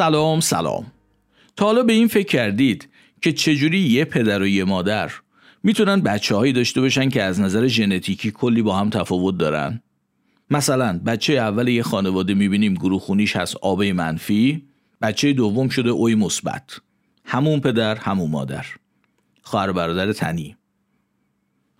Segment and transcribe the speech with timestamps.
[0.00, 0.86] سلام سلام.
[1.56, 2.88] تا حالا به این فکر کردید
[3.22, 5.12] که چجوری یه پدر و یه مادر
[5.62, 9.82] می‌تونن بچه هایی داشته باشن که از نظر ژنتیکی کلی با هم تفاوت دارن؟
[10.50, 14.62] مثلا بچه اول یه خانواده می‌بینیم گروه خونیش هست آبه منفی
[15.02, 16.80] بچه دوم شده اوی مثبت.
[17.24, 18.66] همون پدر همون مادر.
[19.42, 20.56] خواهر برادر تنی.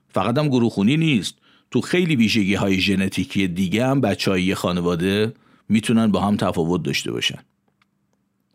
[0.09, 1.35] فقط هم گروه خونی نیست.
[1.71, 5.33] تو خیلی ویژگی های ژنتیکی دیگه هم بچه های خانواده
[5.69, 7.39] می‌تونن با هم تفاوت داشته باشن.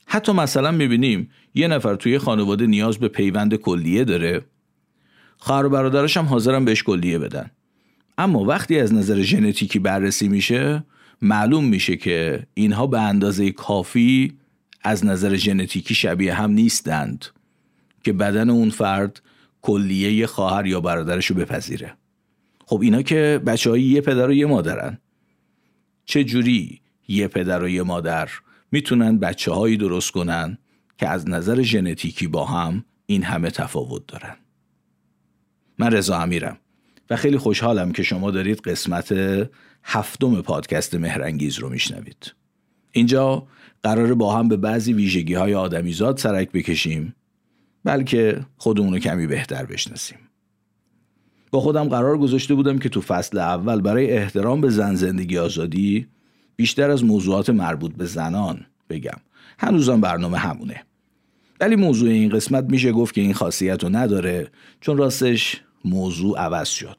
[0.05, 4.41] حتی مثلا می‌بینیم یه نفر توی خانواده نیاز به پیوند کلیه داره.
[5.37, 7.51] خواهر و برادرش هم حاضرن بهش کلیه بدن.
[8.17, 10.83] اما وقتی از نظر ژنتیکی بررسی میشه
[11.21, 14.33] معلوم میشه که اینها به اندازه کافی
[14.81, 17.25] از نظر ژنتیکی شبیه هم نیستند
[18.03, 19.21] که بدن اون فرد
[19.61, 21.93] کلیه خواهر یا برادرش رو بپذیره.
[22.65, 24.97] خب اینا که بچه یه پدر و یه مادرن.
[26.05, 28.29] چه جوری یه پدر و یه مادر
[28.75, 30.57] می‌تونن بچه هایی درست کنن
[30.97, 34.35] که از نظر ژنتیکی با هم این همه تفاوت دارن.
[35.79, 36.57] من رضا امیرم
[37.09, 39.13] و خیلی خوشحالم که شما دارید قسمت
[39.83, 42.33] هفتم پادکست مهرنگیز رو میشنوید.
[42.91, 43.47] اینجا
[43.83, 47.15] قرار با هم به بعضی ویژگی های آدمیزاد سرک بکشیم
[47.83, 50.19] بلکه خودمونو کمی بهتر بشناسیم.
[51.51, 56.07] با خودم قرار گذاشته بودم که تو فصل اول برای احترام به زن زندگی آزادی
[56.55, 59.17] بیشتر از موضوعات مربوط به زنان بگم.
[59.59, 60.83] هنوزم برنامه همونه.
[61.59, 64.47] ولی موضوع این قسمت میشه گفت که این خاصیت رو نداره
[64.81, 66.97] چون راستش موضوع عوض شد.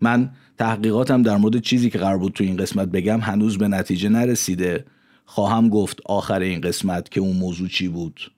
[0.00, 4.08] من تحقیقاتم در مورد چیزی که قرار بود تو این قسمت بگم هنوز به نتیجه
[4.08, 4.84] نرسیده.
[5.24, 8.32] خواهم گفت آخر این قسمت که اون موضوع چی بود.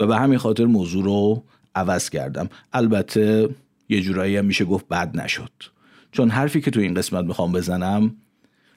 [0.00, 1.44] و به همین خاطر موضوع رو
[1.74, 2.48] عوض کردم.
[2.72, 3.48] البته
[3.88, 5.52] یه جورایی هم میشه گفت بد نشد.
[6.12, 8.16] چون حرفی که تو این قسمت می‌خوام بزنم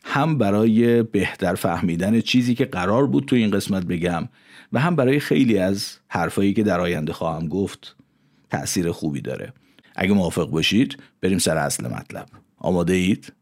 [0.04, 4.30] هم برای بهتر فهمیدن چیزی که قرار بود تو این قسمت بگم
[4.74, 7.96] و هم برای خیلی از حرفایی که در آینده خواهم گفت
[8.50, 9.54] تأثیر خوبی داره
[9.96, 13.34] اگه موافق باشید بریم سر اصل مطلب آماده اید؟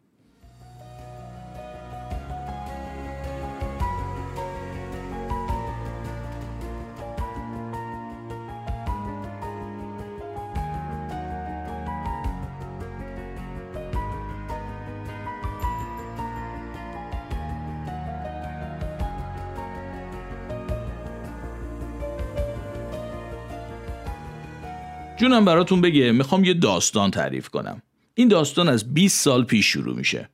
[25.20, 27.82] جونم براتون بگه می‌خوام یه داستان تعریف کنم.
[28.16, 30.30] این داستان از 20 سال پیش شروع میشه.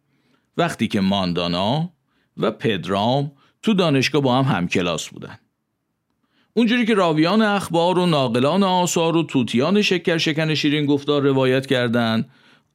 [0.57, 1.89] وقتی که ماندانا
[2.37, 3.31] و پدرام
[3.61, 5.37] تو دانشگاه با هم همکلاس بودن.
[6.53, 12.29] اونجوری که راویان اخبار و ناقلان آثار و توتیان شکر شکن شیرین گفتار روایت کردند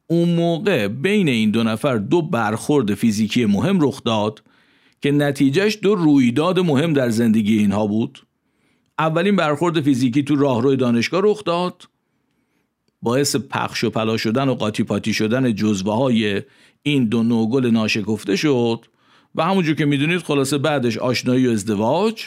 [0.07, 4.43] اون موقع بین این دو نفر دو برخورد فیزیکی مهم رخ داد
[5.01, 8.25] که نتیجهش دو رویداد مهم در زندگی اینها بود.
[8.99, 11.83] اولین برخورد فیزیکی تو راهروی دانشگاه رخ داد.
[13.01, 16.41] باعث پخش و پلا شدن و قاطی پاتی شدن جزوه های
[16.83, 18.85] این دو نوگل ناشکفته شد
[19.35, 22.23] و همونجور که می‌دونید خلاصه بعدش آشنایی و ازدواج.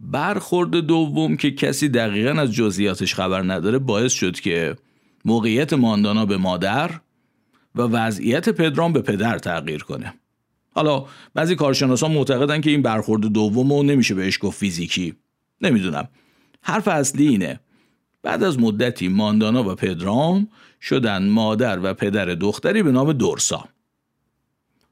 [0.00, 4.76] برخورد دوم که کسی دقیقا از جزئیاتش خبر نداره باعث شد که
[5.24, 6.90] موقعیت ماندانا به مادر
[7.74, 10.14] و وضعیت پدرام به پدر تغییر کنه.
[10.70, 15.14] حالا بعضی کارشناسان معتقدن که این برخورد دوم رو نمیشه بهش گفت فیزیکی.
[15.60, 16.08] نمی‌دونم.
[16.62, 17.60] حرف اصلی اینه.
[18.22, 20.48] بعد از مدتی ماندانا و پدرام
[20.82, 23.68] شدن مادر و پدر دختری به نام دورسا.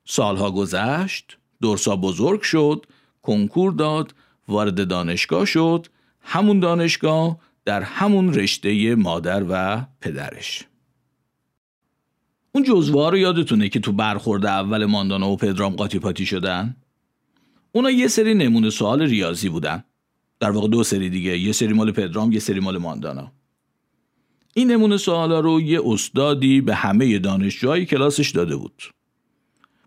[0.04, 2.86] سالها گذشت، دورسا بزرگ شد،
[3.22, 4.14] کنکور داد،
[4.48, 5.86] وارد دانشگاه شد،
[6.20, 10.64] همون دانشگاه در همون رشته مادر و پدرش.
[12.52, 16.76] اون جزوه رو یادتونه که تو برخورد اول ماندانا و پدرام قاطی پاتی شدن؟
[17.72, 19.84] اونا یه سری نمونه سوال ریاضی بودن.
[20.40, 21.38] در واقع دو سری دیگه.
[21.38, 23.32] یه سری مال پدرام یه سری مال ماندانا.
[24.54, 28.82] این نمونه سوالا رو یه استادی به همه دانشجوهای کلاسش داده بود.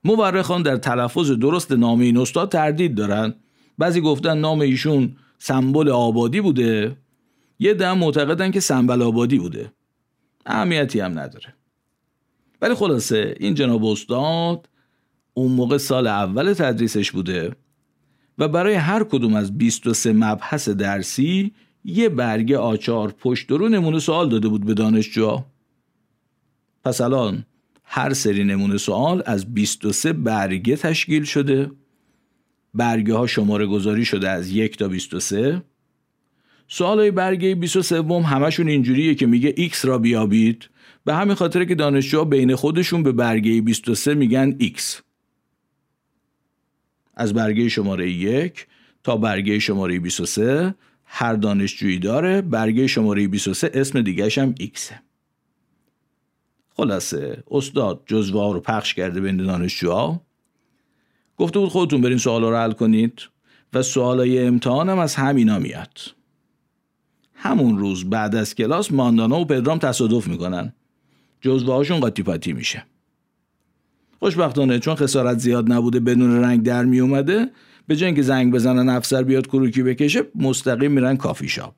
[0.04, 3.36] مورخان در تلفظ درست نام این استاد تردید دارن.
[3.78, 6.98] بعضی گفتن نام ایشون سمبل آبادی بوده.
[7.60, 9.74] یه دم معتقدن که سنبل آبادی بوده.
[10.46, 11.54] اهمیتی هم نداره.
[12.62, 14.70] ولی خلاصه این جناب استاد
[15.34, 17.56] اون موقع سال اول تدریسش بوده.
[18.40, 21.52] و برای هر کدوم از 23 مبحث درسی
[21.86, 25.44] یه برگه آچار پشت رو نمونه سوال داده بود به دانشجو
[26.84, 27.46] پس الان
[27.84, 31.72] هر سری نمونه سوال از 23 برگه تشکیل شده.
[32.74, 35.64] برگه ها شماره گذاری شده از یک تا 23
[36.68, 40.70] سوال های برگه 23 وم همشون اینجوریه که میگه x را بیابید.
[41.06, 44.82] به همین خاطر که دانشجو بین خودشون به برگه 23 میگن x
[47.20, 48.68] از برگه شماره یک
[49.04, 50.76] تا برگه شماره 23
[51.06, 55.02] هر دانشجویی داره برگه شماره 23 اسم دیگهش هم ایکسه
[56.80, 60.22] خلاصه استاد جزوه ها رو پخش کرده بین دانشجوها.
[61.38, 63.22] گفته بود خودتون برین سوالا رو حل کنید
[63.74, 66.00] و سوالای امتحان هم از همینا میاد.
[67.34, 70.74] همون روز بعد از کلاس ماندانا و پدرام تصادف می‌کنن.
[71.42, 72.86] جزوه هاشون قاطی پاتی میشه.
[74.20, 77.52] خوشبختانه چون خسارت زیاد نبوده بدون رنگ در می اومده
[77.88, 81.76] به جای اینکه زنگ بزنن افسر بیاد کروکی بکشه مستقیم میرن کافی شاپ.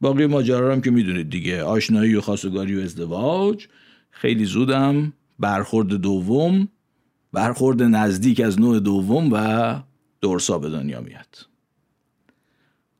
[0.00, 1.62] باقی ماجرا هم که می‌دونید دیگه.
[1.62, 3.66] آشنایی و خواستگاری و ازدواج.
[4.10, 6.68] خیلی زودم برخورد دوم
[7.32, 9.74] برخورد نزدیک از نوع دوم و
[10.20, 11.46] دورسا به دنیا میاد.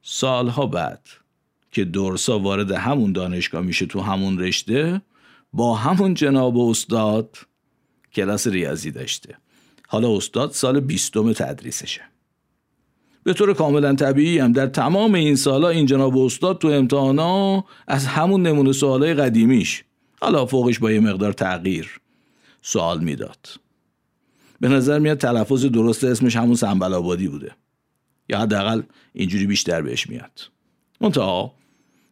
[0.03, 1.09] سالها بعد
[1.71, 5.03] که دورسا وارد همون دانشگاه میشه تو همون رشته
[5.53, 7.37] با همون جناب استاد
[8.15, 9.37] کلاس ریاضی داشته.
[9.89, 12.03] حالا استاد سال بیستم تدریسشه.
[13.25, 18.07] به طور کاملا طبیعی هم در تمام این سالا این جناب استاد تو امتحانا از
[18.07, 19.85] همون نمونه سوالای قدیمیش
[20.21, 22.01] حالا فوقش با یه مقدار تغییر
[22.63, 23.47] سوال می‌داد.
[24.61, 27.53] به نظر میاد تلفظ درست اسمش همون سنبل آبادی بوده.
[28.29, 28.83] یا حداقل
[29.13, 30.41] اینجوری بیشتر بهش میاد.
[31.01, 31.55] منتها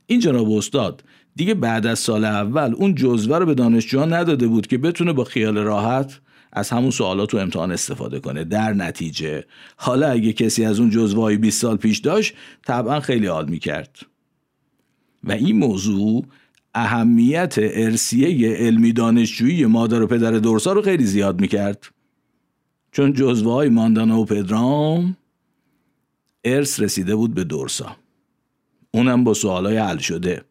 [0.06, 1.04] این جناب استاد
[1.38, 5.24] دیگه بعد از سال اول اون جزوه رو به دانشجوها نداده بود که بتونه با
[5.24, 6.20] خیال راحت
[6.52, 8.44] از همون سوالات و امتحان استفاده کنه.
[8.44, 9.44] در نتیجه
[9.76, 12.34] حالا اگه کسی از اون جزوه 20 سال پیش داشت
[12.66, 13.98] طبعا خیلی حال می‌کرد.
[15.24, 16.26] و این موضوع
[16.74, 21.84] اهمیت ارسیه علمی دانشجویی مادر و پدر دورسا رو خیلی زیاد می‌کرد.
[22.92, 25.16] چون جزوه های ماندانا و پدرام
[26.44, 27.96] ارث رسیده بود به دورسا.
[28.90, 30.47] اونم با سوالای حل شده.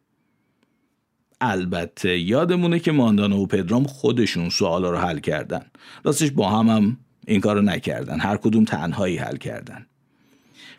[1.40, 5.62] البته یادمونه که ماندانا و پدرام خودشون سوالا رو حل کردن.
[6.04, 6.96] راستش با هم هم
[7.26, 8.20] این کارو نکردن.
[8.20, 9.86] هر کدوم تنهایی حل کردن.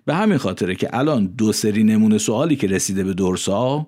[0.06, 3.88] به همین خاطره که الان دو سری نمونه سوالی که رسیده به دورسا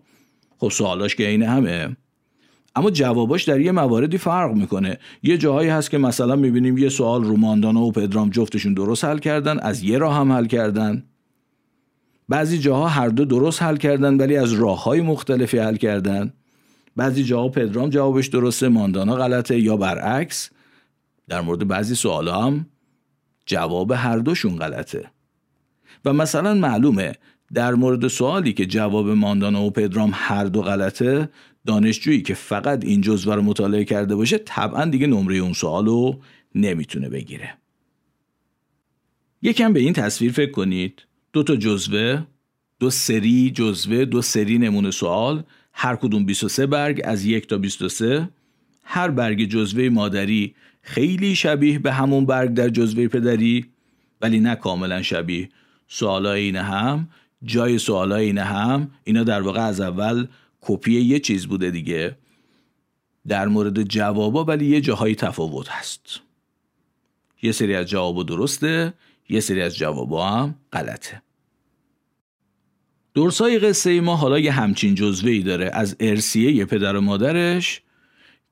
[0.58, 1.96] خب سوالاش که اینه همه.
[2.76, 4.98] اما جواباش در یه مواردی فرق می‌کنه.
[5.24, 9.18] یه جاهایی هست که مثلا می‌بینیم یه سوال رو ماندانا و پدرام جفتشون درست حل
[9.18, 11.04] کردن از یه راه هم حل کردن.
[12.30, 16.34] بعضی جاها هر دو درست حل کردن ولی از راه های مختلفی حل کردن.
[16.96, 20.50] بعضی جاها پدرام جوابش درسته ماندانا غلطه یا برعکس.
[21.28, 22.66] در مورد بعضی سوال هم
[23.46, 25.12] جواب هر دوشون غلطه.
[26.06, 27.16] و مثلا معلومه
[27.54, 31.30] در مورد سوالی که جواب ماندانا و پدرام هر دو غلطه
[31.66, 36.20] دانشجویی که فقط این جزوه رو مطالعه کرده باشه طبعا دیگه نمره اون سوال رو
[36.56, 37.54] نمی‌تونه بگیره.
[39.42, 41.06] یکم به این تصویر فکر کنید.
[41.34, 42.24] دو تا جزوه
[42.80, 45.44] دو سری جزوه دو سری نمونه سوال.
[45.74, 48.30] هر کدوم 23 برگ از یک تا 23
[48.84, 53.66] هر برگ جزوه مادری خیلی شبیه به همون برگ در جزوه پدری
[54.22, 55.50] ولی نه کاملا شبیه.
[55.88, 57.10] سوالای این هم
[57.44, 60.28] جای سوالای این هم اینا در واقع از اول
[60.62, 62.18] کپی یه چیز بوده دیگه.
[63.28, 66.22] در مورد جوابا ولی یه جاهای تفاوت هست.
[67.42, 68.94] یه سری از جوابا درسته
[69.30, 71.22] یه سری از جوابا هم غلطه.
[73.16, 77.82] درسای قصه ما حالا یه همچین جزوه ای داره از ارسیه پدر و مادرش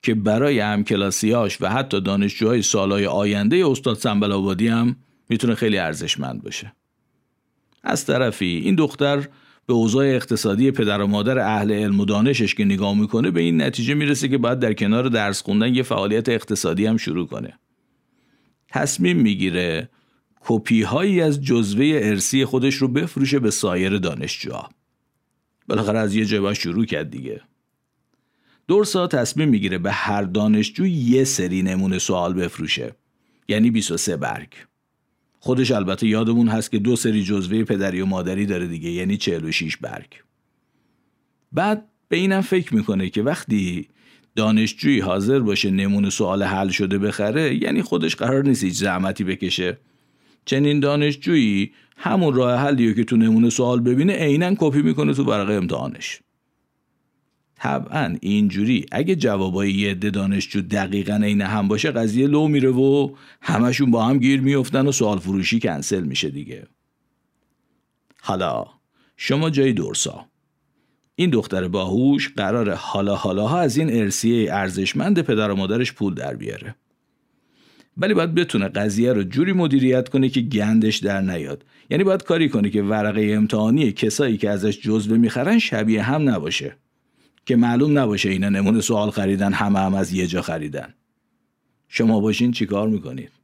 [0.04, 4.96] که برای همکلاسیاش و حتی دانشجوهای سالهای آینده استاد سنبل آبادی هم
[5.30, 6.74] می‌تونه خیلی ارزشمند باشه.
[7.84, 9.28] از طرفی این دختر
[9.66, 13.62] به اوضاع اقتصادی پدر و مادر اهل علم و دانشش که نگاه می‌کنه به این
[13.62, 17.60] نتیجه می‌رسه که باید در کنار درس خوندن یه فعالیت اقتصادی هم شروع کنه.
[18.70, 19.90] تصمیم می‌گیره
[20.40, 24.70] کپی هایی از جزوه ارسی خودش رو بفروشه به سایر دانشجوها.
[25.68, 27.42] بالاخره از یه جای شروع کرد دیگه.
[28.68, 32.96] دورسا تصمیم می‌گیره به هر دانشجو یه سری نمونه سوال بفروشه.
[33.48, 34.54] یعنی 23 برگ.
[35.40, 39.78] خودش البته یادمون هست که دو سری جزوه پدری و مادری داره دیگه یعنی 46
[39.78, 40.08] برگ.
[41.52, 43.88] بعد به اینم فکر می‌کنه که وقتی
[44.36, 49.78] دانشجویی حاضر باشه نمونه سوال حل شده بخره یعنی خودش قرار نیست هیچ زحمتی بکشه.
[50.50, 55.54] چنین دانشجویی همون راه حلیو که تو نمونه سوال ببینه عینا کپی می‌کنه تو ورقه
[55.54, 56.20] امتحانش.
[57.56, 58.86] طبعا اینجوری.
[58.92, 63.10] اگه جوابای یه عده دانشجو دقیقا عین هم باشه قضیه لو میره و
[63.42, 66.68] همشون با هم گیر میفتن و سوال فروشی کنسل میشه دیگه.
[68.22, 68.66] حالا
[69.18, 70.26] شما جای دورسا.
[71.16, 76.36] این دختر باهوش قرار حالا حالاها از این ارسیه ارزشمند پدر و مادرش پول در
[76.36, 76.76] بیاره.
[78.00, 81.66] ولی باید بتونه قضیه رو جوری مدیریت کنه که گندش در نیاد.
[81.90, 86.76] یعنی باید کاری کنه که ورقه امتحانی کسایی که ازش جزوه می‌خرن شبیه هم نباشه.
[87.46, 90.94] که معلوم نباشه اینا نمونه سوال خریدن همه هم از یه جا خریدن.
[91.88, 93.39] شما باشین چیکار می‌کنید؟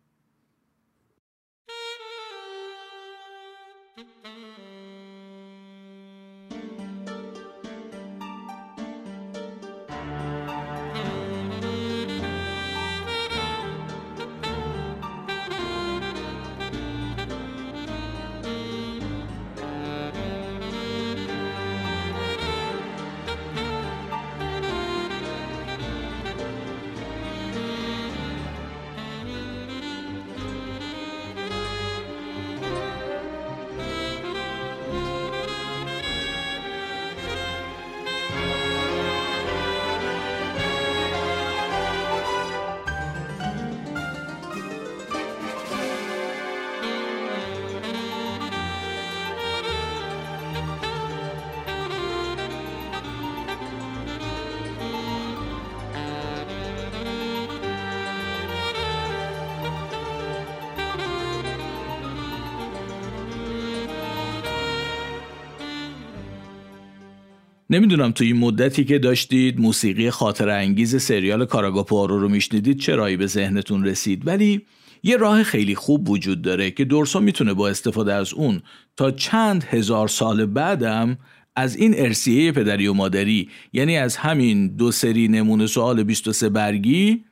[67.76, 73.18] نمی‌دونم تو این مدتی که داشتید موسیقی خاطر انگیز سریال کاراگاپارو رو میشنیدید چه رایی
[73.18, 74.62] به ذهنتون رسید؟ ولی
[75.04, 78.62] یه راه خیلی خوب وجود داره که دورسا می‌تونه با استفاده از اون
[78.98, 81.18] تا چند هزار سال بعدم
[81.56, 87.24] از این ارسیه پدری و مادری یعنی از همین دو سری نمونه سوال 23 برگی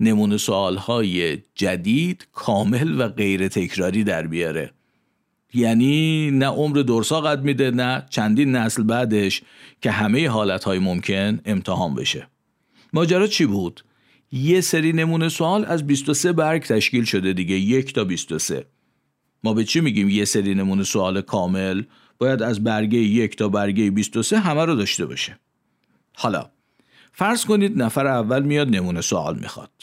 [0.00, 4.75] نمونه سوال های جدید کامل و غیر تکراری در بیاره.
[5.54, 9.42] یعنی نه عمر دورسا قد میده نه چندین نسل بعدش
[9.80, 12.28] که همه حالت های ممکن امتحان بشه.
[12.92, 13.84] ماجرا چی بود؟
[14.32, 18.66] یه سری نمونه سوال از 23 برگ تشکیل شده دیگه یک تا 23
[19.44, 21.82] ما به چی میگیم یه سری نمونه سوال کامل
[22.18, 25.38] باید از برگه یک تا برگه 23 همه رو داشته باشه؟
[26.14, 26.50] حالا
[27.12, 29.82] فرض کنید نفر اول میاد نمونه سوال می‌خواد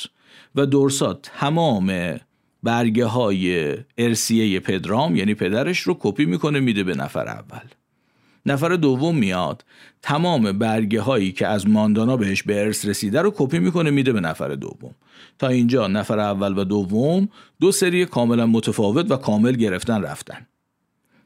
[0.55, 2.20] و دورسا تمام
[2.63, 7.67] برگه های ارسیه پدرام یعنی پدرش رو کپی می‌کنه میده به نفر اول.
[8.46, 9.65] نفر دوم میاد
[10.01, 14.20] تمام برگه هایی که از ماندانا بهش به ارث رسیده رو کپی می‌کنه میده به
[14.20, 14.96] نفر دوم.
[15.39, 17.29] تا اینجا نفر اول و دوم
[17.62, 20.48] دو سری کاملا متفاوت و کامل گرفتن رفتن.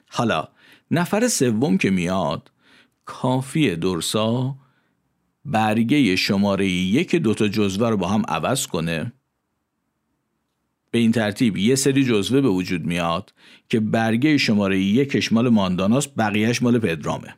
[0.10, 0.48] حالا
[0.92, 2.52] نفر سوم که میاد
[3.06, 4.56] کافی درسا
[5.46, 9.14] برگه شماره یک دوتا جزوه رو با هم عوض کنه.
[10.92, 13.34] به این ترتیب یه سری جزوه به وجود میاد
[13.70, 17.36] که برگه شماره یکش مال مانداناست بقیهش مال پدرامه.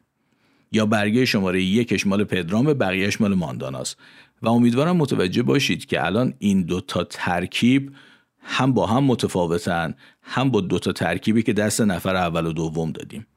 [0.71, 3.97] یا برگه شماره یکش مال پدرامه بقیهش مال مانداناست
[4.41, 7.91] و امیدوارم متوجه باشید که الان این دوتا ترکیب
[8.39, 13.27] هم با هم متفاوتن هم با دوتا ترکیبی که دست نفر اول و دوم دادیم.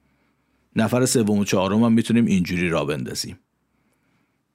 [0.76, 3.38] نفر سوم و چهارم هم می‌تونیم اینجوری را بندازیم.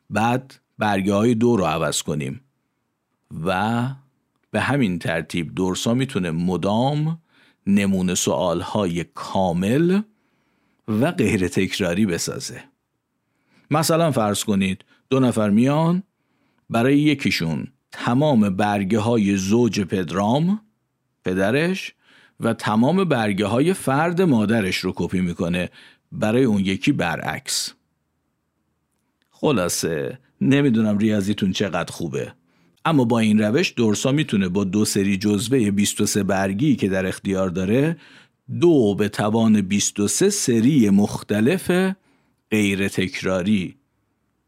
[0.10, 2.42] بعد برگه های دو رو عوض کنیم
[3.46, 3.84] و
[4.52, 7.22] به همین ترتیب دورسا می‌تونه مدام
[7.68, 10.02] نمونه سوال های کامل
[10.88, 12.64] و غیر تکراری بسازه.
[13.72, 16.04] مثلا فرض کنید دو نفر میان
[16.70, 20.62] برای یکیشون تمام برگه های زوج پدرام
[21.26, 21.94] پدرش
[22.40, 25.70] و تمام برگه های فرد مادرش رو کپی می‌کنه
[26.12, 27.74] برای اون یکی برعکس.
[29.32, 32.34] خلاصه نمی‌دونم ریاضیتون چقدر خوبه.
[32.88, 37.50] اما با این روش دورسا می‌تونه با دو سری جزوه 23 برگی که در اختیار
[37.50, 37.98] داره
[38.60, 41.94] دو به توان 23 سری مختلف
[42.52, 43.76] غیر تکراری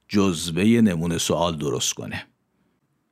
[0.08, 2.26] جزوه نمونه سوال درست کنه.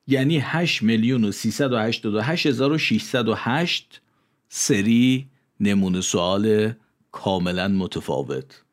[0.07, 4.01] یعنی 8 میلیون و 388
[4.49, 5.27] سری
[5.59, 6.73] نمونه سوال
[7.11, 8.63] کاملا متفاوت.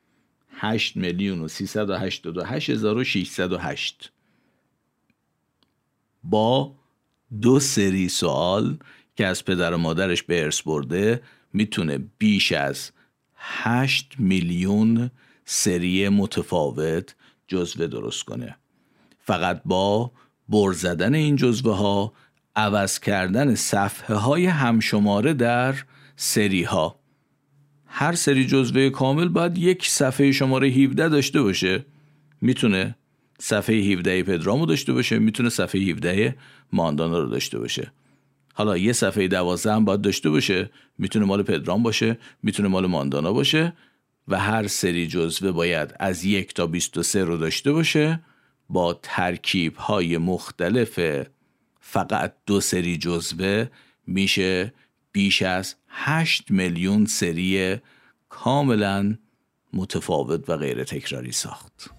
[0.50, 4.13] 8 میلیون و 388
[6.24, 6.74] با
[7.42, 8.76] دو سری سوال
[9.16, 12.90] که از پدر و مادرش به ارث برده می‌تونه بیش از
[13.36, 15.10] 8 میلیون
[15.44, 17.14] سری متفاوت
[17.48, 18.56] جزوه درست کنه.
[19.20, 20.10] فقط با
[20.48, 22.12] بر زدن این جزوه ها
[22.56, 25.74] عوض کردن صفحه های همشماره در
[26.16, 26.98] سری ها
[27.86, 31.84] هر سری جزوه کامل باید یک صفحه شماره 17 داشته باشه.
[32.40, 32.96] می‌تونه
[33.38, 36.36] صفحه 17 پدرامو داشته باشه می‌تونه صفحه 17
[36.72, 37.92] ماندانا رو داشته باشه
[38.54, 43.32] حالا یه صفحه 12 هم باید داشته باشه می‌تونه مال پدرام باشه می‌تونه مال ماندانا
[43.32, 43.72] باشه
[44.28, 48.20] و هر سری جزوه باید از یک تا 23 رو داشته باشه
[48.68, 51.00] با ترکیب های مختلف
[51.80, 53.66] فقط دو سری جزوه
[54.06, 54.74] میشه
[55.12, 57.76] بیش از 8 میلیون سری
[58.28, 59.16] کاملا
[59.72, 61.90] متفاوت و غیر تکراری ساخت.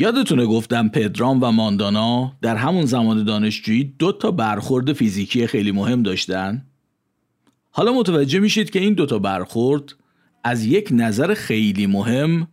[0.00, 6.02] یادتونه گفتم پدرام و ماندانا در همون زمان دانشجویی دو تا برخورد فیزیکی خیلی مهم
[6.02, 6.66] داشتن؟
[7.70, 9.94] حالا متوجه میشید که این دو تا برخورد
[10.44, 12.48] از یک نظر خیلی مهم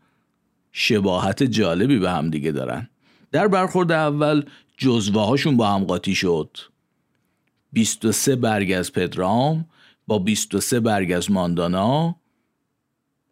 [0.72, 2.90] شباهت جالبی به هم دیگه دارن.
[3.32, 4.44] در برخورد اول
[4.78, 6.58] جزوه هاشون با هم قاطی شد.
[7.74, 9.66] 23 برگ از پدرام
[10.08, 12.16] با 23 برگ از ماندانا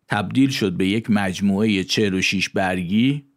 [0.07, 3.32] تبدیل شد به یک مجموعه 46 برگی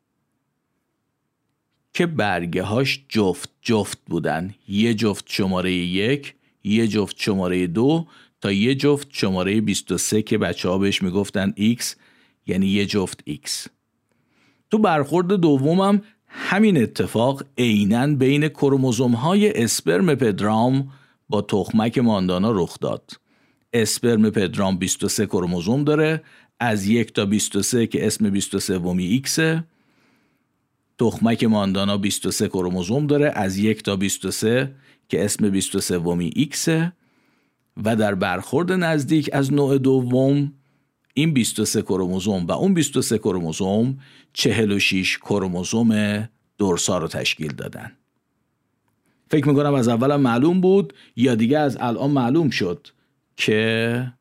[1.96, 4.54] که برگه هاش جفت جفت بودن.
[4.68, 6.34] یه جفت شماره یک
[6.64, 8.06] یه جفت شماره دو
[8.40, 11.84] تا یه جفت شماره 23 که بچه ها بهش می‌گفتن X
[12.46, 13.68] یعنی یه جفت X
[14.70, 20.92] تو برخورد دومم همین اتفاق عینا بین کروموزوم های اسپرم پدرام
[21.28, 23.10] با تخمک ماندانا رخ داد.
[23.72, 26.22] اسپرم پدرام 23 کروموزوم داره
[26.60, 29.64] از یک تا 23 که اسم 23 ومی ایکسه.
[30.98, 34.74] تخمک ماندانا 23 کروموزوم داره از یک تا 23
[35.08, 36.92] که اسم 23 ومی ایکسه
[37.84, 40.52] و در برخورد نزدیک از نوع دوم
[41.14, 43.98] این 23 کروموزوم و اون 23 کروموزوم
[44.32, 47.92] 46 کروموزوم دورسا رو تشکیل دادن.
[49.30, 52.88] فکر می‌کنم از اولم معلوم بود یا دیگه از الان معلوم شد
[53.36, 54.12] که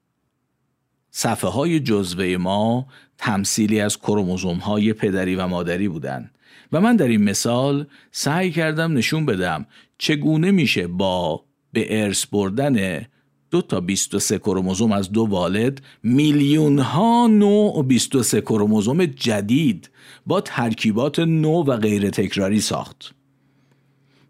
[1.12, 6.32] صفحه های جزوه ما تمثیلی از کروموزوم های پدری و مادری بودن.
[6.76, 9.66] و من در این مثال سعی کردم نشون بدم
[9.98, 13.06] چگونه میشه با به ارث بردن
[13.52, 19.90] دو تا 23 کروموزوم از دو والد میلیون ها نوع 23 کروموزوم جدید
[20.26, 23.16] با ترکیبات نو و غیر تکراری ساخت.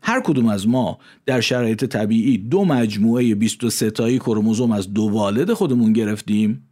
[0.01, 5.53] هر کدوم از ما در شرایط طبیعی دو مجموعه 23 تایی کروموزوم از دو والد
[5.53, 6.64] خودمون گرفتیم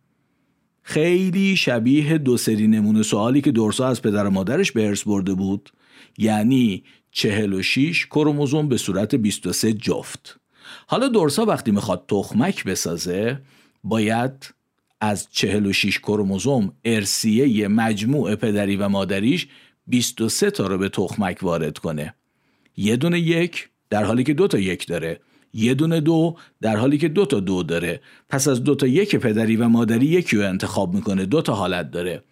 [0.83, 5.33] خیلی شبیه دو سری نمونه سوالی که دورسا از پدر و مادرش به ارث برده
[5.33, 5.69] بود.
[6.17, 10.39] یعنی 46 کروموزوم به صورت 23 جفت.
[10.87, 13.41] حالا دورسا وقتی می‌خواد تخمک بسازه
[13.83, 14.53] باید
[15.01, 19.47] از 46 کروموزوم ارسیه مجموع پدری و مادریش
[19.87, 22.13] 23 تا رو به تخمک وارد کنه.
[22.77, 25.19] یه دونه یک در حالی که دو تا یک داره.
[25.53, 28.01] یه دونه دو در حالی که دو تا دو داره.
[28.29, 31.91] پس از دو تا یک پدری و مادری یکی رو انتخاب می‌کنه دو تا حالت
[31.91, 32.23] داره.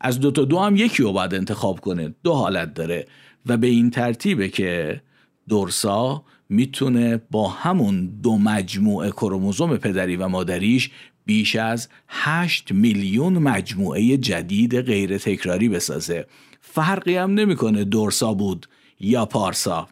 [0.00, 3.06] از دو تا دو هم یکی رو باید انتخاب کنه دو حالت داره.
[3.46, 5.02] و به این ترتیبه که
[5.48, 10.90] دورسا می‌تونه با همون دو مجموعه کروموزوم پدری و مادریش
[11.24, 16.26] بیش از 8 میلیون مجموعه جدید غیر تکراری بسازه.
[16.60, 18.66] فرقی هم نمی‌کنه دورسا بود
[19.00, 19.88] یا پارسا.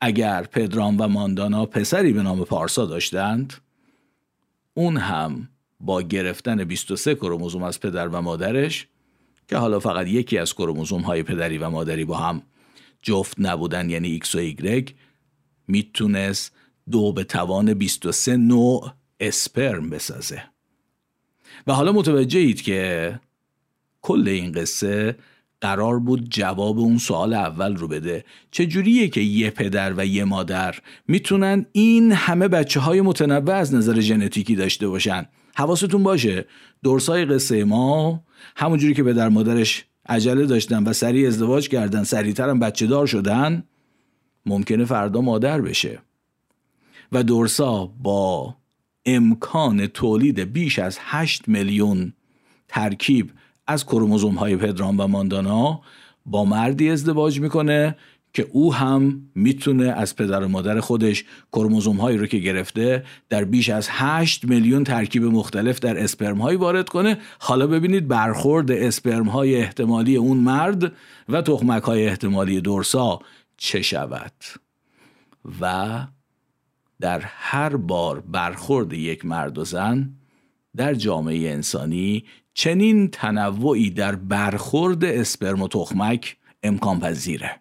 [0.00, 3.54] اگر پدرام و ماندانا پسری به نام پارسا داشتند
[4.74, 5.48] اون هم
[5.80, 8.88] با گرفتن 23 کروموزوم از پدر و مادرش
[9.48, 12.42] که حالا فقط یکی از کروموزوم های پدری و مادری با هم
[13.02, 14.94] جفت نبودن یعنی ایکس و ایگرگ
[15.68, 16.52] می‌تونست
[16.90, 20.42] دو به توان 23 نوع اسپرم بسازه.
[21.66, 23.20] و حالا متوجه اید که
[24.02, 25.16] کل این قصه
[25.60, 28.24] قرار بود جواب اون سوال اول رو بده.
[28.50, 30.74] چجوریه که یه پدر و یه مادر
[31.08, 36.44] می‌تونن این همه بچه های متنوع از نظر ژنتیکی داشته باشن؟ حواستون باشه
[36.84, 38.24] درسای قصه ما
[38.56, 43.64] همونجوری که پدر مادرش عجله داشتن و سریع ازدواج کردن سریعتر هم بچه دار شدن
[44.46, 45.98] ممکنه فردا مادر بشه.
[47.12, 48.56] و دورسا با
[49.06, 52.12] امکان تولید بیش از 8 میلیون
[52.68, 53.30] ترکیب
[53.66, 55.80] از کروموزوم های پدرام و ماندانا
[56.26, 57.96] با مردی ازدواج می‌کنه
[58.32, 63.44] که او هم می‌تونه از پدر و مادر خودش کروموزوم هایی رو که گرفته در
[63.44, 67.18] بیش از 8 میلیون ترکیب مختلف در اسپرم هایی وارد کنه.
[67.38, 70.92] حالا ببینید برخورد اسپرم های احتمالی اون مرد
[71.28, 73.20] و تخمک های احتمالی دورسا
[73.56, 74.32] چه شود.
[75.60, 76.06] و
[77.00, 80.10] در هر بار برخورد یک مرد و زن
[80.76, 82.24] در جامعه انسانی
[82.58, 87.60] چنین تنوعی در برخورد اسپرم و تخمک امکان پذیره.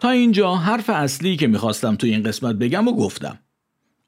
[0.00, 3.38] تا اینجا حرف اصلی که می‌خواستم تو این قسمت بگم و گفتم.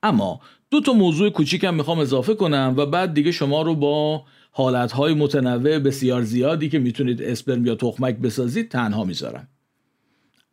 [0.02, 0.40] اما
[0.74, 5.78] دو تا موضوع کوچیکم می‌خوام اضافه کنم و بعد دیگه شما رو با حالتهای متنوع
[5.78, 9.48] بسیار زیادی که می‌تونید اسپرم یا تخمک بسازید تنها می‌ذارم.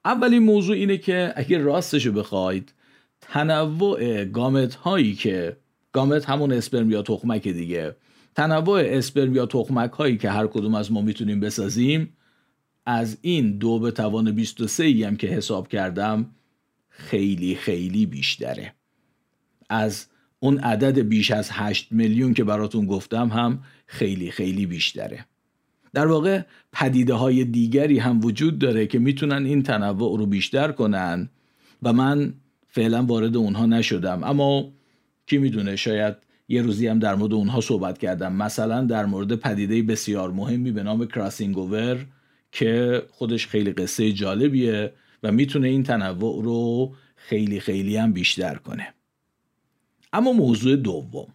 [0.06, 2.74] اولین موضوع اینه که اگه راستشو بخواید
[3.22, 5.58] تنوع گامت هایی که
[5.92, 7.96] گامت همون اسپرم یا تخمک دیگه.
[8.36, 12.18] تنوع اسپرم یا تخمک هایی که هر کدوم از ما می‌تونیم بسازیم
[12.86, 16.30] از این دو به توان 23 ای هم که حساب کردم
[16.90, 18.74] خیلی خیلی بیشتره.
[19.70, 20.11] از
[20.44, 25.26] اون عدد بیش از 8 میلیون که براتون گفتم هم خیلی خیلی بیشتره.
[25.94, 26.42] در واقع
[26.74, 31.30] پدیده های دیگری هم وجود داره که می‌تونن این تنوع رو بیشتر کنن
[31.84, 32.34] و من
[32.68, 34.24] فعلا وارد اونها نشدم.
[34.24, 34.72] اما
[35.28, 36.16] کی می‌دونه شاید
[36.48, 38.34] یه روزی هم در مورد اونها صحبت کردم.
[38.34, 42.06] مثلا در مورد پدیده بسیار مهمی به نام کراسینگ اوور
[42.52, 48.94] که خودش خیلی قصه جالبیه و می‌تونه این تنوع رو خیلی خیلی هم بیشتر کنه.
[50.14, 51.28] اما موضوع دوم.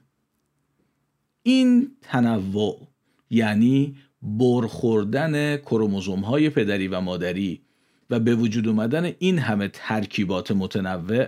[1.42, 2.88] این تنوع
[3.30, 7.62] یعنی برخوردن کروموزوم های پدری و مادری
[8.10, 11.26] و به وجود اومدن این همه ترکیبات متنوع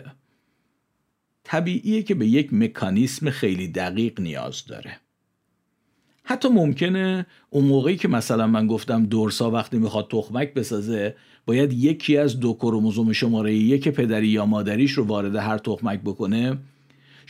[1.45, 5.01] طبیعیه که به یک مکانیسم خیلی دقیق نیاز داره.
[6.25, 11.15] حتی ممکنه اون موقعی که مثلا من گفتم دورسا وقتی می‌خواد تخمک بسازه
[11.47, 16.59] باید یکی از دو کروموزوم شماره یک پدری یا مادریش رو وارد هر تخمک بکنه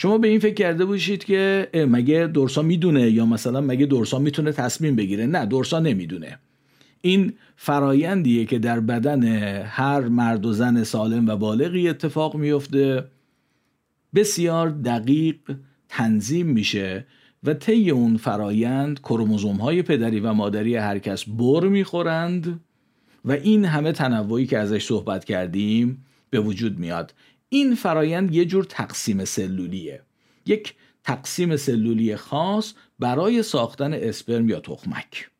[0.01, 4.53] شما به این فکر کرده باشید که مگه دورسا می‌دونه یا مثلا مگه دورسا می‌تونه
[4.53, 6.39] تصمیم بگیره؟ نه دورسا نمی‌دونه.
[7.01, 9.25] این فرایندیه که در بدن
[9.63, 13.05] هر مرد و زن سالم و بالغی اتفاق میفته
[14.15, 15.37] بسیار دقیق
[15.89, 17.07] تنظیم میشه
[17.45, 22.61] و طی اون فرایند کروموزوم های پدری و مادری هر کس بر می‌خورند
[23.25, 27.15] و این همه تنوعی که ازش صحبت کردیم به وجود میاد.
[27.49, 30.03] این فرایند یه جور تقسیم سلولیه.
[30.47, 35.31] یک تقسیم سلولی خاص برای ساختن اسپرم یا تخمک.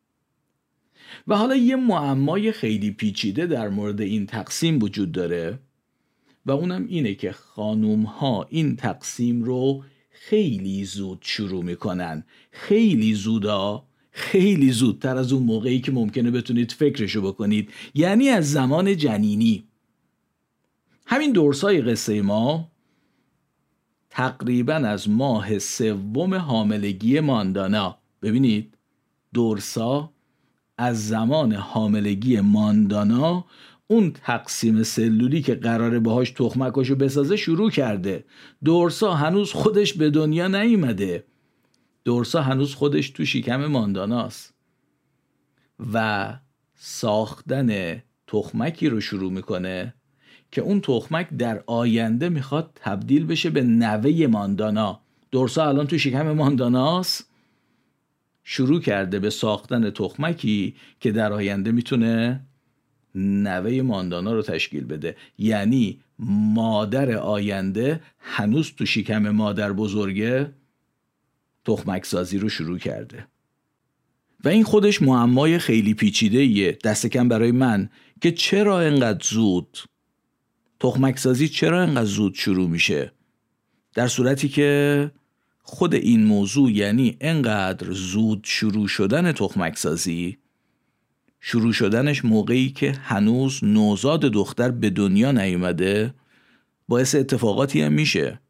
[1.29, 5.59] و حالا یه معمای خیلی پیچیده در مورد این تقسیم وجود داره
[6.47, 12.25] و اونم اینه که خانوم ها این تقسیم رو خیلی زود شروع می‌کنن.
[12.51, 17.71] خیلی زودا خیلی زودتر از اون موقعی که ممکنه بتونید فکرشو بکنید.
[17.95, 19.65] یعنی از زمان جنینی.
[21.11, 22.71] همین دورسای قصه ما
[24.11, 27.99] تقریبا از ماه سوم حاملگی ماندانا.
[28.23, 28.79] ببینید
[29.35, 30.11] دورسا
[30.79, 33.45] از زمان حاملگی ماندانا
[33.87, 38.25] اون تقسیم سلولی که قراره باهاش تخمکاشو بسازه شروع کرده.
[38.65, 41.25] دورسا هنوز خودش به دنیا نیومده.
[42.05, 44.55] دورسا هنوز خودش تو شکم مانداناست.
[45.93, 46.35] و
[46.75, 49.95] ساختن تخمکی رو شروع می‌کنه.
[50.51, 55.01] که اون تخمک در آینده می‌خواد تبدیل بشه به نوه ماندانا.
[55.31, 57.31] دورسا الان تو شکم مانداناست؟
[58.45, 62.41] شروع کرده به ساختن تخمکی که در آینده می‌تونه
[63.15, 65.17] نوه ماندانا رو تشکیل بده.
[65.39, 66.01] یعنی
[66.55, 70.53] مادر آینده هنوز تو شکم مادر بزرگه
[71.65, 73.27] تخمک سازی رو شروع کرده.
[74.45, 77.91] و این خودش معمای خیلی پیچیده ایه دست کم برای من.
[78.21, 79.79] که چرا انقدر زود
[80.81, 83.13] تخمک سازی چرا انقدر زود شروع میشه؟
[83.95, 85.11] در صورتی که
[85.63, 90.39] خود این موضوع یعنی انقدر زود شروع شدن تخمک سازی
[91.41, 96.15] شروع شدنش موقعی که هنوز نوزاد دختر به دنیا نیومده
[96.89, 98.41] باعث اتفاقاتی هم میشه.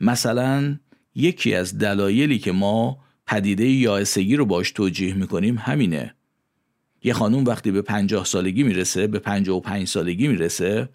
[0.00, 0.78] مثلا
[1.14, 6.14] یکی از دلایلی که ما پدیده یائسگی رو باش توجیه می‌کنیم همینه.
[7.04, 10.88] یه خانوم وقتی به پنجاه سالگی می‌رسه به پنجاه و پنج سالگی می‌رسه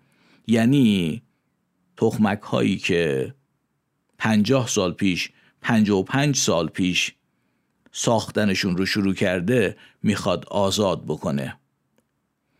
[0.47, 1.21] یعنی
[1.97, 3.33] تخمک هایی که
[4.17, 5.29] پنجاه سال پیش
[5.61, 7.13] پنجاه و پنج سال پیش
[7.91, 11.57] ساختنشون رو شروع کرده می‌خواد آزاد بکنه.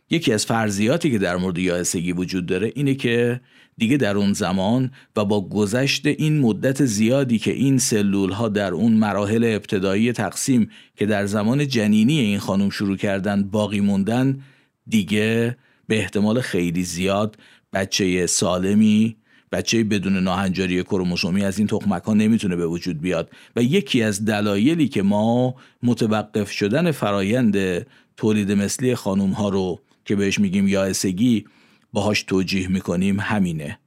[0.09, 3.41] یکی از فرضیاتی که در مورد یائسگی وجود داره اینه که
[3.77, 8.71] دیگه در اون زمان و با گذشت این مدت زیادی که این سلول ها در
[8.71, 14.41] اون مراحل ابتدایی تقسیم که در زمان جنینی این خانم شروع کردن باقی موندن
[14.87, 17.37] دیگه به احتمال خیلی زیاد
[17.77, 19.15] بچه سالمی
[19.51, 24.25] بچه بدون ناهنجاری کروموسومی از این تخمک ها نمی‌تونه به وجود بیاد و یکی از
[24.25, 27.85] دلایلی که ما متوقف شدن فرایند
[28.17, 31.45] تولید مثلی خانوم ها رو که بهش میگیم یائسگی
[31.93, 33.79] باهاش توجیه می‌کنیم همینه.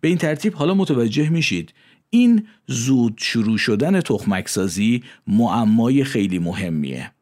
[0.00, 1.74] به این ترتیب حالا متوجه میشید
[2.10, 7.12] این زود شروع شدن تخمک سازی معمای خیلی مهمیه.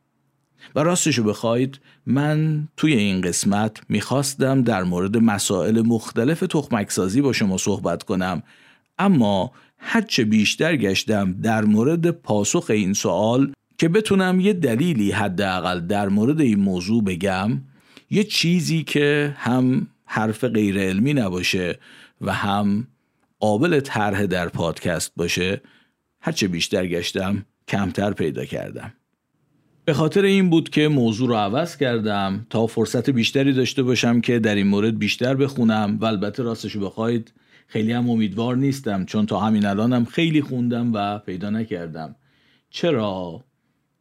[0.75, 7.33] و راستشو بخواید من توی این قسمت می‌خواستم در مورد مسائل مختلف تخمک سازی با
[7.33, 8.43] شما صحبت کنم.
[8.99, 16.09] اما هرچه بیشتر گشتم در مورد پاسخ این سوال که بتونم یه دلیلی حداقل در
[16.09, 17.61] مورد این موضوع بگم
[18.11, 21.79] یه چیزی که هم حرف غیر علمی نباشه
[22.21, 22.87] و هم
[23.41, 25.61] قابل طرح در پادکست باشه
[26.21, 28.93] هرچه بیشتر گشتم کمتر پیدا کردم.
[29.87, 34.39] به خاطر این بود که موضوع رو عوض کردم تا فرصت بیشتری داشته باشم که
[34.39, 37.33] در این مورد بیشتر بخونم و البته راستشو بخواید
[37.67, 42.17] خیلی هم امیدوار نیستم چون تا همین الانم خیلی خوندم و پیدا نکردم.
[42.71, 43.45] چرا؟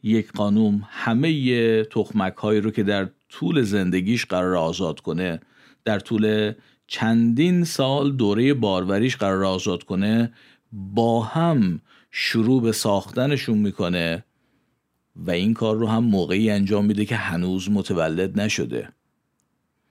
[0.04, 5.40] یک خانوم همه تخمک هایی رو که در طول زندگیش قرار آزاد کنه
[5.86, 6.54] در طول
[6.88, 10.34] چندین سال دوره باروریش قرار آزاد کنه
[10.72, 14.24] با هم شروع به ساختنشون می‌کنه.
[15.16, 18.90] و این کار رو هم موقعی انجام میده که هنوز متولد نشده.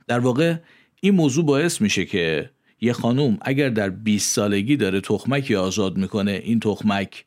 [0.06, 0.56] در واقع
[1.00, 6.40] این موضوع باعث میشه که یه خانوم اگر در 20 سالگی داره تخمکی آزاد می‌کنه
[6.44, 7.24] این تخمک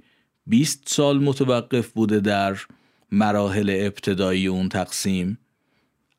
[0.47, 2.57] 20 سال متوقف بوده در
[3.11, 5.37] مراحل ابتدایی اون تقسیم.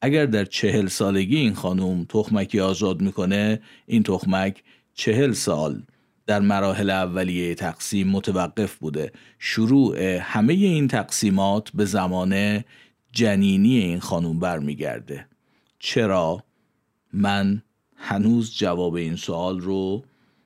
[0.01, 4.62] اگر در چهل سالگی این خانوم تخمکی آزاد می‌کنه این تخمک
[4.95, 5.83] چهل سال
[6.29, 9.12] در مراحل اولیه تقسیم متوقف بوده.
[9.38, 12.64] شروع همه این تقسیمات به زمان
[13.12, 15.27] جنینی این خانوم برمیگرده.
[15.79, 16.45] چرا؟
[17.12, 17.62] من
[17.97, 20.05] هنوز جواب این سوال رو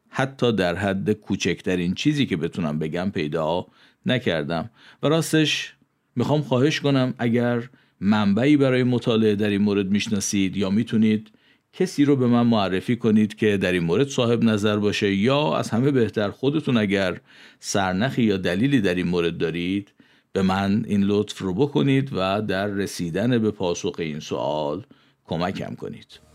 [0.08, 3.66] حتی در حد کوچکترین چیزی که بتونم بگم پیدا
[4.06, 4.70] نکردم.
[5.02, 5.74] و راستش
[6.16, 7.68] می‌خوام خواهش کنم اگر
[8.00, 11.30] منبعی برای مطالعه در این مورد می‌شناسید یا می‌تونید
[11.72, 15.70] کسی رو به من معرفی کنید که در این مورد صاحب نظر باشه یا از
[15.70, 17.20] همه بهتر خودتون اگر
[17.60, 19.92] سرنخی یا دلیلی در این مورد دارید
[20.32, 24.84] به من این لطف رو بکنید و در رسیدن به پاسخ این سوال
[25.26, 26.31] کمکم کنید.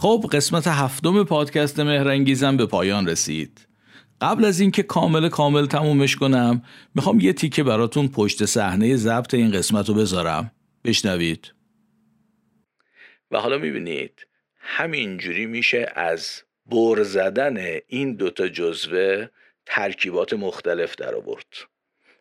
[0.00, 3.68] خب قسمت هفتم پادکست مهرنگیزم به پایان رسید.
[4.20, 6.62] قبل از اینکه کامل کامل تمومش کنم
[6.94, 10.50] می‌خوام یه تیکه براتون پشت صحنه ضبط این قسمت رو بذارم.
[10.84, 11.54] بشنوید.
[13.30, 14.26] و حالا می‌بینید
[14.60, 19.26] همینجوری میشه از بر زدن این دوتا جزوه
[19.66, 21.54] ترکیبات مختلف در آورد.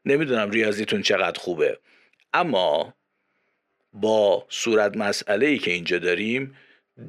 [0.06, 1.80] نمی‌دونم ریاضیتون چقدر خوبه
[2.34, 2.94] اما
[3.94, 6.56] با صورت مسئله ای که اینجا داریم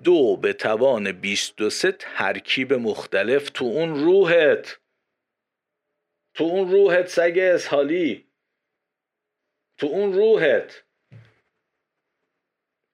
[0.05, 4.81] دو به توان 23 ترکیب مختلف تو اون روحت.
[6.35, 8.25] تو اون روحت سگ اسحالی
[9.79, 10.85] تو اون روحت.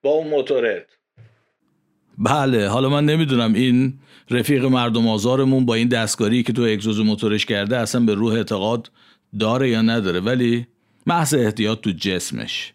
[0.03, 0.97] با اون موتورت.
[2.17, 7.45] بله حالا من نمی‌دونم این رفیق مردم آزارمون با این دستکاری که تو اگزوز موتورش
[7.45, 8.91] کرده اصلا به روح اعتقاد
[9.39, 10.67] داره یا نداره ولی
[11.07, 12.73] محض احتیاط تو جسمش.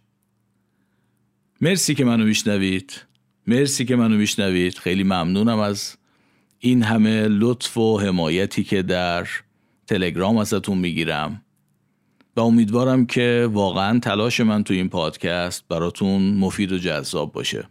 [1.60, 3.11] مرسی که منو میشنوید.
[3.46, 4.78] مرسی که منو میشنوید.
[4.78, 5.96] خیلی ممنونم از
[6.58, 9.28] این همه لطف و حمایتی که در
[9.86, 11.42] تلگرام ازتون می‌گیرم.
[12.36, 17.68] و امیدوارم که واقعا تلاش من تو این پادکست براتون مفید و جذاب باشه.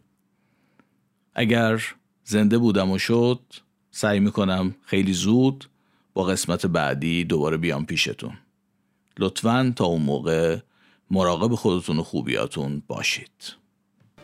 [1.36, 1.84] اگر
[2.24, 3.40] زنده بودم و شد
[3.92, 5.70] سعی می‌کنم خیلی زود
[6.14, 8.34] با قسمت بعدی دوباره بیام پیشتون.
[9.20, 10.58] لطفا تا اون موقع
[11.12, 13.61] مراقب خودتون و خوبیاتون باشید.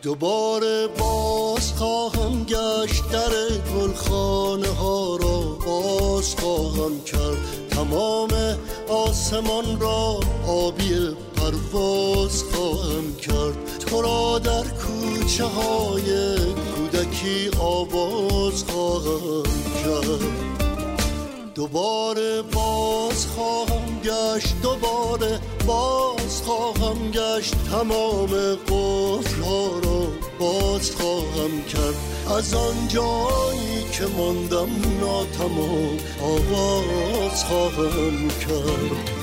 [0.02, 3.30] دوباره باز خواهم گشت در
[3.74, 5.40] گلخانه ها را.
[5.66, 7.36] باز خواهم کرد
[7.70, 8.28] تمام
[8.88, 10.20] آسمان را.
[10.48, 13.78] آبی پرواز خواهم کرد.
[13.78, 16.36] تو را در کوچه های
[16.76, 19.42] کودکی آواز خواهم
[19.84, 20.20] کرد.
[21.54, 24.54] دوباره باز خواهم گشت.
[24.62, 26.17] دوباره باز
[26.48, 30.06] خواهم گشت تمام قفل ها را
[30.38, 31.94] باز خواهم کرد.
[32.38, 34.68] از آن جایی که ماندم
[35.00, 39.17] ناتمام آواز خواهم کرد.